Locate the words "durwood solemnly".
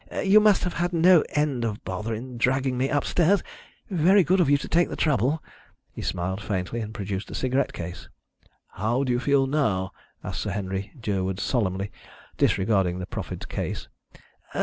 10.99-11.91